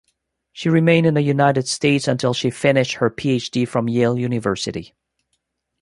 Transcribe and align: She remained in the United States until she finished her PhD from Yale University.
She 0.51 0.67
remained 0.67 1.05
in 1.05 1.13
the 1.13 1.21
United 1.21 1.67
States 1.67 2.07
until 2.07 2.33
she 2.33 2.49
finished 2.49 2.93
her 2.93 3.11
PhD 3.11 3.67
from 3.67 3.87
Yale 3.87 4.17
University. 4.17 4.95